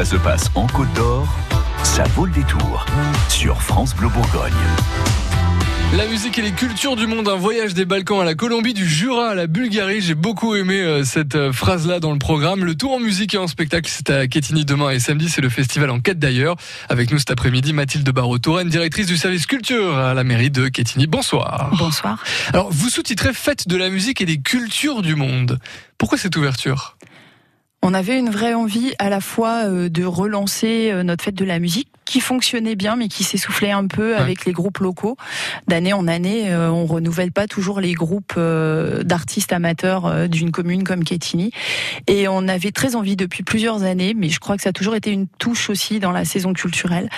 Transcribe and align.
Ça 0.00 0.06
se 0.06 0.16
passe 0.16 0.50
en 0.54 0.66
Côte 0.66 0.90
d'Or, 0.94 1.28
ça 1.82 2.04
vaut 2.14 2.24
le 2.24 2.32
détour 2.32 2.86
sur 3.28 3.60
France 3.60 3.94
Bleu 3.94 4.08
Bourgogne. 4.08 4.50
La 5.94 6.06
musique 6.06 6.38
et 6.38 6.42
les 6.42 6.52
cultures 6.52 6.96
du 6.96 7.06
monde, 7.06 7.28
un 7.28 7.36
voyage 7.36 7.74
des 7.74 7.84
Balkans 7.84 8.18
à 8.18 8.24
la 8.24 8.34
Colombie, 8.34 8.72
du 8.72 8.88
Jura 8.88 9.32
à 9.32 9.34
la 9.34 9.46
Bulgarie. 9.46 10.00
J'ai 10.00 10.14
beaucoup 10.14 10.54
aimé 10.54 10.80
euh, 10.80 11.04
cette 11.04 11.34
euh, 11.34 11.52
phrase-là 11.52 12.00
dans 12.00 12.12
le 12.12 12.18
programme. 12.18 12.64
Le 12.64 12.74
tour 12.76 12.92
en 12.92 12.98
musique 12.98 13.34
et 13.34 13.36
en 13.36 13.46
spectacle, 13.46 13.90
c'est 13.94 14.08
à 14.08 14.26
Quetigny 14.26 14.64
demain 14.64 14.88
et 14.88 15.00
samedi, 15.00 15.28
c'est 15.28 15.42
le 15.42 15.50
festival 15.50 15.90
en 15.90 16.00
quête 16.00 16.18
d'ailleurs. 16.18 16.56
Avec 16.88 17.10
nous 17.10 17.18
cet 17.18 17.30
après-midi, 17.30 17.74
Mathilde 17.74 18.08
Barreau-Touraine, 18.08 18.70
directrice 18.70 19.06
du 19.06 19.18
service 19.18 19.44
culture 19.44 19.98
à 19.98 20.14
la 20.14 20.24
mairie 20.24 20.50
de 20.50 20.68
Quetigny. 20.68 21.08
Bonsoir. 21.08 21.72
Bonsoir. 21.78 22.24
Alors, 22.54 22.70
vous 22.72 22.88
sous-titrez 22.88 23.34
Fête 23.34 23.68
de 23.68 23.76
la 23.76 23.90
musique 23.90 24.22
et 24.22 24.26
des 24.26 24.38
cultures 24.38 25.02
du 25.02 25.14
monde. 25.14 25.58
Pourquoi 25.98 26.16
cette 26.16 26.38
ouverture? 26.38 26.96
On 27.82 27.94
avait 27.94 28.18
une 28.18 28.30
vraie 28.30 28.54
envie 28.54 28.94
à 28.98 29.10
la 29.10 29.20
fois 29.20 29.64
euh, 29.64 29.88
de 29.88 30.04
relancer 30.04 30.90
euh, 30.92 31.02
notre 31.02 31.24
fête 31.24 31.34
de 31.34 31.44
la 31.44 31.58
musique 31.58 31.88
qui 32.10 32.20
fonctionnait 32.20 32.74
bien 32.74 32.96
mais 32.96 33.06
qui 33.06 33.22
s'essoufflait 33.22 33.70
un 33.70 33.86
peu 33.86 34.16
avec 34.16 34.44
les 34.44 34.52
groupes 34.52 34.78
locaux. 34.78 35.16
D'année 35.68 35.92
en 35.92 36.08
année, 36.08 36.50
euh, 36.50 36.68
on 36.68 36.84
renouvelle 36.84 37.30
pas 37.30 37.46
toujours 37.46 37.80
les 37.80 37.92
groupes 37.92 38.36
d'artistes 38.36 39.52
amateurs 39.52 40.28
d'une 40.28 40.50
commune 40.50 40.82
comme 40.82 41.04
Quetigny. 41.04 41.52
Et 42.08 42.26
on 42.26 42.48
avait 42.48 42.72
très 42.72 42.96
envie 42.96 43.14
depuis 43.14 43.44
plusieurs 43.44 43.84
années, 43.84 44.14
mais 44.16 44.28
je 44.28 44.40
crois 44.40 44.56
que 44.56 44.62
ça 44.62 44.70
a 44.70 44.72
toujours 44.72 44.96
été 44.96 45.12
une 45.12 45.28
touche 45.28 45.70
aussi 45.70 46.00
dans 46.00 46.10
la 46.10 46.24
saison 46.24 46.52
culturelle, 46.52 47.08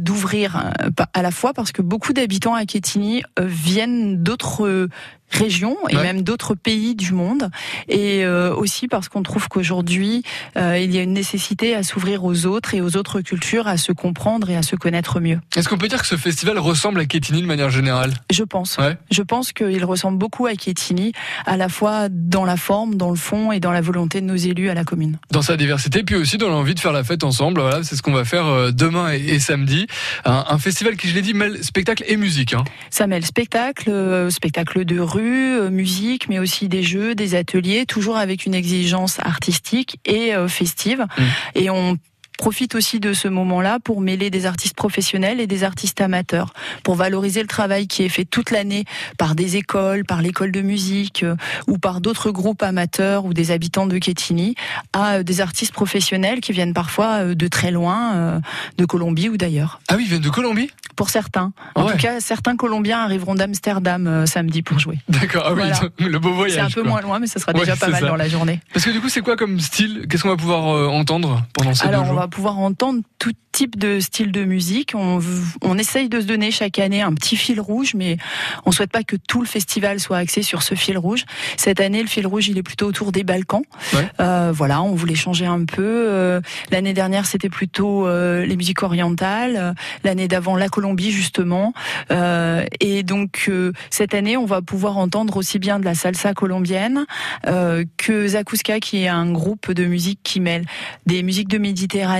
d'ouvrir 0.00 0.72
à 1.14 1.22
la 1.22 1.30
fois 1.32 1.52
parce 1.52 1.72
que 1.72 1.82
beaucoup 1.82 2.12
d'habitants 2.12 2.54
à 2.54 2.64
Quetigny 2.64 3.22
viennent 3.40 4.22
d'autres 4.22 4.88
régions 5.32 5.76
et 5.88 5.96
même 5.96 6.22
d'autres 6.22 6.54
pays 6.54 6.94
du 6.94 7.12
monde. 7.12 7.50
Et 7.88 8.24
euh, 8.24 8.54
aussi 8.54 8.88
parce 8.88 9.08
qu'on 9.08 9.22
trouve 9.22 9.48
qu'aujourd'hui, 9.48 10.22
euh, 10.56 10.78
il 10.78 10.94
y 10.94 10.98
a 10.98 11.02
une 11.02 11.12
nécessité 11.12 11.74
à 11.74 11.82
s'ouvrir 11.82 12.24
aux 12.24 12.46
autres 12.46 12.74
et 12.74 12.80
aux 12.80 12.96
autres 12.96 13.20
cultures, 13.20 13.66
à 13.66 13.76
se 13.76 13.92
comprendre 13.92 14.11
et 14.48 14.56
à 14.56 14.62
se 14.62 14.76
connaître 14.76 15.20
mieux. 15.20 15.40
Est-ce 15.56 15.68
qu'on 15.68 15.78
peut 15.78 15.88
dire 15.88 16.00
que 16.00 16.06
ce 16.06 16.16
festival 16.16 16.58
ressemble 16.58 17.00
à 17.00 17.06
Quetigny 17.06 17.42
de 17.42 17.46
manière 17.46 17.70
générale? 17.70 18.12
Je 18.30 18.44
pense. 18.44 18.78
Je 19.10 19.22
pense 19.22 19.52
qu'il 19.52 19.84
ressemble 19.84 20.18
beaucoup 20.18 20.46
à 20.46 20.54
Quetigny, 20.54 21.12
à 21.46 21.56
la 21.56 21.68
fois 21.68 22.08
dans 22.08 22.44
la 22.44 22.56
forme, 22.56 22.94
dans 22.96 23.10
le 23.10 23.16
fond 23.16 23.52
et 23.52 23.60
dans 23.60 23.72
la 23.72 23.80
volonté 23.80 24.20
de 24.20 24.26
nos 24.26 24.36
élus 24.36 24.70
à 24.70 24.74
la 24.74 24.84
commune. 24.84 25.18
Dans 25.30 25.42
sa 25.42 25.56
diversité, 25.56 26.02
puis 26.02 26.16
aussi 26.16 26.38
dans 26.38 26.48
l'envie 26.48 26.74
de 26.74 26.80
faire 26.80 26.92
la 26.92 27.04
fête 27.04 27.24
ensemble. 27.24 27.60
Voilà, 27.60 27.82
c'est 27.82 27.96
ce 27.96 28.02
qu'on 28.02 28.12
va 28.12 28.24
faire 28.24 28.46
euh, 28.46 28.70
demain 28.70 29.12
et, 29.12 29.38
samedi. 29.38 29.86
Un, 30.24 30.58
festival 30.58 30.96
qui, 30.96 31.08
je 31.08 31.14
l'ai 31.14 31.22
dit, 31.22 31.34
mêle 31.34 31.62
spectacle 31.62 32.04
et 32.06 32.16
musique. 32.16 32.54
Hein. 32.54 32.64
Ça 32.90 33.06
mêle 33.06 33.24
spectacle, 33.24 34.30
spectacle 34.30 34.84
de 34.84 35.00
rue 35.00 35.58
euh, 35.58 35.70
musique, 35.70 36.28
mais 36.28 36.38
aussi 36.38 36.68
des 36.68 36.82
jeux, 36.82 37.14
des 37.14 37.34
ateliers, 37.34 37.86
toujours 37.86 38.16
avec 38.16 38.46
une 38.46 38.54
exigence 38.54 39.18
artistique 39.20 39.98
et 40.04 40.34
euh, 40.34 40.48
festive. 40.48 41.00
Mmh. 41.00 41.22
Et 41.56 41.70
on 41.70 41.98
profite 42.38 42.74
aussi 42.74 43.00
de 43.00 43.12
ce 43.12 43.28
moment-là 43.28 43.78
pour 43.82 44.00
mêler 44.00 44.30
des 44.30 44.46
artistes 44.46 44.74
professionnels 44.74 45.40
et 45.40 45.46
des 45.46 45.64
artistes 45.64 46.00
amateurs, 46.00 46.52
pour 46.82 46.94
valoriser 46.94 47.40
le 47.40 47.48
travail 47.48 47.86
qui 47.86 48.02
est 48.02 48.08
fait 48.08 48.24
toute 48.24 48.50
l'année 48.50 48.84
par 49.18 49.34
des 49.34 49.56
écoles, 49.56 50.04
par 50.04 50.22
l'école 50.22 50.52
de 50.52 50.60
musique 50.60 51.22
euh, 51.22 51.36
ou 51.66 51.78
par 51.78 52.00
d'autres 52.00 52.30
groupes 52.30 52.62
amateurs 52.62 53.24
ou 53.24 53.34
des 53.34 53.50
habitants 53.50 53.86
de 53.86 53.98
Quetigny, 53.98 54.54
à 54.92 55.22
des 55.22 55.40
artistes 55.40 55.72
professionnels 55.72 56.40
qui 56.40 56.52
viennent 56.52 56.74
parfois 56.74 57.34
de 57.34 57.48
très 57.48 57.70
loin, 57.70 58.40
de 58.78 58.84
Colombie 58.84 59.28
ou 59.28 59.36
d'ailleurs. 59.36 59.80
Ah 59.88 59.94
oui, 59.96 60.02
ils 60.04 60.08
viennent 60.08 60.22
de 60.22 60.28
Colombie? 60.28 60.70
Pour 60.96 61.10
certains. 61.10 61.52
En 61.74 61.86
tout 61.86 61.96
cas, 61.96 62.20
certains 62.20 62.56
Colombiens 62.56 63.00
arriveront 63.00 63.34
d'Amsterdam 63.34 64.06
euh, 64.06 64.26
samedi 64.26 64.62
pour 64.62 64.78
jouer. 64.78 64.98
D'accord, 65.08 65.44
ah 65.46 65.54
oui, 65.54 65.62
le 66.06 66.18
beau 66.18 66.32
voyage. 66.32 66.56
C'est 66.56 66.60
un 66.60 66.82
peu 66.82 66.88
moins 66.88 67.00
loin, 67.00 67.18
mais 67.18 67.26
ça 67.26 67.40
sera 67.40 67.52
déjà 67.52 67.76
pas 67.76 67.88
mal 67.88 68.04
dans 68.04 68.16
la 68.16 68.28
journée. 68.28 68.60
Parce 68.72 68.84
que 68.84 68.90
du 68.90 69.00
coup, 69.00 69.08
c'est 69.08 69.20
quoi 69.22 69.36
comme 69.36 69.58
style? 69.60 70.06
Qu'est-ce 70.08 70.22
qu'on 70.22 70.28
va 70.28 70.36
pouvoir 70.36 70.74
euh, 70.74 70.88
entendre 70.88 71.42
pendant 71.54 71.74
ces 71.74 71.86
Alors, 71.86 72.02
deux 72.02 72.08
jours? 72.08 72.16
on 72.16 72.20
va 72.22 72.28
pouvoir 72.28 72.58
entendre 72.58 73.02
tout 73.18 73.32
type 73.50 73.78
de 73.78 74.00
style 74.00 74.32
de 74.32 74.44
musique. 74.44 74.92
On, 74.94 75.20
on 75.60 75.76
essaye 75.76 76.08
de 76.08 76.20
se 76.20 76.26
donner 76.26 76.50
chaque 76.50 76.78
année 76.78 77.02
un 77.02 77.12
petit 77.12 77.36
fil 77.36 77.60
rouge, 77.60 77.94
mais 77.94 78.16
on 78.64 78.72
souhaite 78.72 78.90
pas 78.90 79.02
que 79.02 79.16
tout 79.16 79.40
le 79.40 79.46
festival 79.46 80.00
soit 80.00 80.16
axé 80.16 80.42
sur 80.42 80.62
ce 80.62 80.74
fil 80.74 80.96
rouge. 80.96 81.24
Cette 81.56 81.80
année, 81.80 82.00
le 82.00 82.08
fil 82.08 82.26
rouge, 82.26 82.48
il 82.48 82.56
est 82.56 82.62
plutôt 82.62 82.86
autour 82.86 83.12
des 83.12 83.24
Balkans. 83.24 83.64
Euh, 84.20 84.52
voilà, 84.54 84.82
on 84.82 84.94
voulait 84.94 85.16
changer 85.16 85.44
un 85.44 85.64
peu. 85.64 85.82
Euh, 85.82 86.40
l'année 86.70 86.94
dernière, 86.94 87.26
c'était 87.26 87.50
plutôt 87.50 88.06
euh, 88.06 88.46
les 88.46 88.56
musiques 88.56 88.82
orientales. 88.82 89.74
L'année 90.02 90.28
d'avant, 90.28 90.56
la 90.56 90.68
Colombie, 90.68 91.10
justement. 91.10 91.74
Et 92.80 93.02
donc, 93.02 93.50
cette 93.90 94.14
année, 94.14 94.36
on 94.36 94.46
va 94.46 94.62
pouvoir 94.62 94.96
entendre 94.96 95.36
aussi 95.36 95.58
bien 95.58 95.78
de 95.78 95.84
la 95.84 95.94
salsa 95.94 96.32
colombienne 96.32 97.04
que 97.44 98.28
Zakuska, 98.28 98.80
qui 98.80 99.02
est 99.02 99.08
un 99.08 99.30
groupe 99.30 99.72
de 99.72 99.84
musique 99.84 100.20
qui 100.22 100.40
mêle 100.40 100.64
des 101.06 101.22
musiques 101.22 101.48
de 101.48 101.58
Méditerranée 101.58 102.11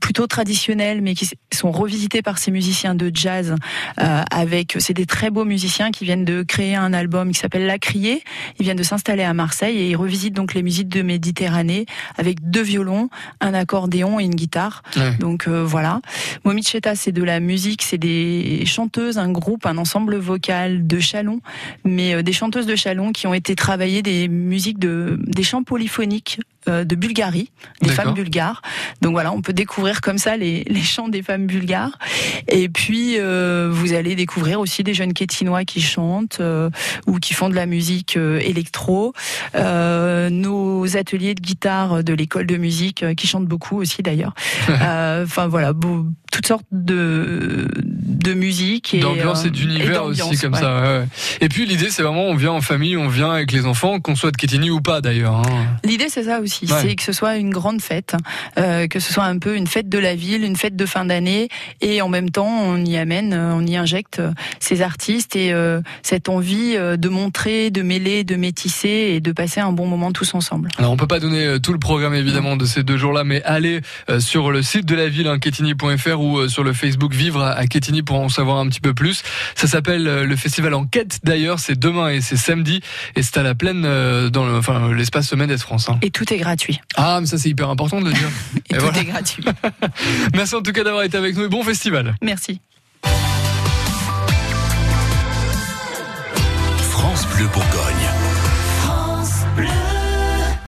plutôt 0.00 0.26
traditionnels, 0.26 1.00
mais 1.02 1.14
qui 1.14 1.28
sont 1.52 1.70
revisités 1.70 2.22
par 2.22 2.38
ces 2.38 2.50
musiciens 2.50 2.94
de 2.94 3.10
jazz. 3.12 3.54
Euh, 4.00 4.22
avec, 4.30 4.76
c'est 4.78 4.94
des 4.94 5.06
très 5.06 5.30
beaux 5.30 5.44
musiciens 5.44 5.90
qui 5.90 6.04
viennent 6.04 6.24
de 6.24 6.42
créer 6.42 6.74
un 6.74 6.92
album 6.92 7.32
qui 7.32 7.40
s'appelle 7.40 7.66
La 7.66 7.78
Criée. 7.78 8.22
Ils 8.58 8.64
viennent 8.64 8.76
de 8.76 8.82
s'installer 8.82 9.22
à 9.22 9.34
Marseille 9.34 9.78
et 9.78 9.90
ils 9.90 9.96
revisitent 9.96 10.34
donc 10.34 10.54
les 10.54 10.62
musiques 10.62 10.88
de 10.88 11.02
Méditerranée 11.02 11.86
avec 12.16 12.50
deux 12.50 12.62
violons, 12.62 13.08
un 13.40 13.54
accordéon 13.54 14.20
et 14.20 14.24
une 14.24 14.34
guitare. 14.34 14.82
Donc 15.20 15.48
euh, 15.48 15.64
voilà. 15.64 16.00
Momicheta, 16.44 16.94
c'est 16.94 17.12
de 17.12 17.22
la 17.22 17.40
musique, 17.40 17.82
c'est 17.82 17.98
des 17.98 18.64
chanteuses, 18.66 19.18
un 19.18 19.30
groupe, 19.30 19.66
un 19.66 19.78
ensemble 19.78 20.16
vocal 20.16 20.86
de 20.86 20.98
Chalon, 20.98 21.40
mais 21.84 22.14
euh, 22.14 22.22
des 22.22 22.32
chanteuses 22.32 22.66
de 22.66 22.76
Chalon 22.76 23.12
qui 23.12 23.26
ont 23.26 23.34
été 23.34 23.54
travaillées 23.54 24.02
des 24.02 24.28
musiques 24.28 24.78
de 24.78 25.18
des 25.26 25.42
chants 25.42 25.62
polyphoniques 25.62 26.40
de 26.66 26.94
Bulgarie, 26.94 27.50
des 27.82 27.90
femmes 27.90 28.14
bulgares. 28.14 28.62
Donc 29.02 29.12
voilà, 29.12 29.32
on 29.32 29.42
peut 29.42 29.52
découvrir 29.52 30.00
comme 30.00 30.18
ça 30.18 30.36
les, 30.36 30.64
les 30.68 30.82
chants 30.82 31.08
des 31.08 31.22
femmes 31.22 31.46
bulgares. 31.46 31.98
Et 32.48 32.68
puis 32.68 33.16
euh, 33.18 33.68
vous 33.70 33.92
allez 33.92 34.14
découvrir 34.14 34.60
aussi 34.60 34.82
des 34.82 34.94
jeunes 34.94 35.12
quétinois 35.12 35.64
qui 35.64 35.80
chantent 35.80 36.38
euh, 36.40 36.70
ou 37.06 37.18
qui 37.18 37.34
font 37.34 37.48
de 37.48 37.54
la 37.54 37.66
musique 37.66 38.16
électro. 38.16 39.12
nos 39.54 40.96
ateliers 40.96 41.34
de 41.34 41.40
guitare 41.40 42.04
de 42.04 42.12
l'école 42.12 42.46
de 42.46 42.56
musique 42.56 43.04
qui 43.16 43.26
chantent 43.26 43.46
beaucoup 43.46 43.78
aussi 43.78 44.02
d'ailleurs. 44.02 44.34
Enfin 45.24 45.46
voilà, 45.46 45.72
toutes 46.32 46.46
sortes 46.46 46.66
de 46.72 47.68
de 48.24 48.34
musique 48.34 48.94
et 48.94 49.00
d'ambiance 49.00 49.44
et 49.44 49.50
d'univers 49.50 50.04
aussi 50.04 50.36
comme 50.38 50.54
ça. 50.54 51.04
Et 51.40 51.48
puis 51.48 51.66
l'idée 51.66 51.90
c'est 51.90 52.02
vraiment 52.02 52.24
on 52.24 52.34
vient 52.34 52.52
en 52.52 52.60
famille, 52.60 52.96
on 52.96 53.08
vient 53.08 53.30
avec 53.30 53.52
les 53.52 53.66
enfants, 53.66 54.00
qu'on 54.00 54.16
soit 54.16 54.32
de 54.32 54.36
Quetigny 54.36 54.70
ou 54.70 54.80
pas 54.80 55.00
d'ailleurs. 55.00 55.36
Hein. 55.36 55.66
L'idée 55.84 56.08
c'est 56.08 56.24
ça 56.24 56.40
aussi 56.40 56.66
c'est 56.66 56.96
que 56.96 57.02
ce 57.02 57.12
soit 57.12 57.36
une 57.36 57.50
grande 57.50 57.80
fête, 57.80 58.16
euh, 58.58 58.88
que 58.88 58.98
ce 58.98 59.12
soit 59.12 59.24
un 59.24 59.38
peu 59.38 59.56
une 59.56 59.66
fête 59.66 59.88
de 59.88 59.98
la 59.98 60.14
ville, 60.14 60.42
une 60.42 60.56
fête 60.56 60.74
de 60.74 60.86
fin 60.86 61.04
d'année, 61.04 61.48
et 61.80 62.00
en 62.02 62.08
même 62.08 62.30
temps 62.30 62.48
on 62.48 62.84
y 62.84 62.96
amène, 62.96 63.32
euh, 63.32 63.54
on 63.54 63.64
y 63.64 63.76
injecte 63.76 64.18
euh, 64.18 64.32
ces 64.58 64.82
artistes 64.82 65.36
et 65.36 65.54
cette 66.02 66.28
envie 66.28 66.76
de 66.76 67.08
montrer, 67.08 67.70
de 67.70 67.82
mêler, 67.82 68.24
de 68.24 68.36
métisser 68.36 69.12
et 69.14 69.20
de 69.20 69.32
passer 69.32 69.60
un 69.60 69.72
bon 69.72 69.86
moment 69.86 70.12
tous 70.12 70.34
ensemble. 70.34 70.70
Alors 70.78 70.90
on 70.92 70.96
peut 70.96 71.06
pas 71.06 71.20
donner 71.20 71.58
tout 71.62 71.72
le 71.72 71.78
programme 71.78 72.14
évidemment 72.14 72.56
de 72.56 72.64
ces 72.64 72.82
deux 72.82 72.96
jours-là, 72.96 73.24
mais 73.24 73.42
allez 73.42 73.80
sur 74.18 74.50
le 74.50 74.62
site 74.62 74.86
de 74.86 74.94
la 74.94 75.08
ville, 75.08 75.26
hein, 75.26 75.38
ou 76.18 76.48
sur 76.48 76.64
le 76.64 76.72
Facebook 76.72 77.12
Vivre 77.12 77.42
à 77.42 77.64
pour 78.06 78.13
en 78.20 78.28
savoir 78.28 78.58
un 78.58 78.68
petit 78.68 78.80
peu 78.80 78.94
plus. 78.94 79.22
Ça 79.54 79.66
s'appelle 79.66 80.04
le 80.04 80.36
festival 80.36 80.74
en 80.74 80.84
quête 80.86 81.20
d'ailleurs, 81.24 81.58
c'est 81.58 81.78
demain 81.78 82.10
et 82.10 82.20
c'est 82.20 82.36
samedi 82.36 82.80
et 83.16 83.22
c'est 83.22 83.38
à 83.38 83.42
la 83.42 83.54
plaine 83.54 83.82
dans 84.30 84.46
le, 84.46 84.56
enfin 84.56 84.92
l'espace 84.92 85.28
semaine 85.28 85.48
d'Est 85.48 85.62
France. 85.62 85.88
Hein. 85.88 85.98
Et 86.02 86.10
tout 86.10 86.32
est 86.32 86.38
gratuit. 86.38 86.80
Ah, 86.96 87.18
mais 87.20 87.26
ça 87.26 87.38
c'est 87.38 87.48
hyper 87.48 87.68
important 87.70 88.00
de 88.00 88.06
le 88.06 88.12
dire. 88.12 88.28
et, 88.70 88.78
tout 88.78 88.98
est 88.98 89.04
gratuit. 89.04 89.44
Merci 90.34 90.54
en 90.54 90.62
tout 90.62 90.72
cas 90.72 90.84
d'avoir 90.84 91.02
été 91.04 91.16
avec 91.16 91.36
nous 91.36 91.44
et 91.44 91.48
bon 91.48 91.62
festival. 91.62 92.14
Merci. 92.22 92.60